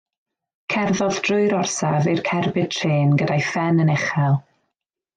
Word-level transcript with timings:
Cerddodd 0.73 1.19
drwy'r 1.27 1.53
orsaf 1.59 2.09
i'r 2.15 2.23
cerbyd 2.31 2.73
trên 2.79 3.15
gyda'i 3.23 3.39
phen 3.53 3.85
yn 3.87 3.93
uchel. 3.99 4.43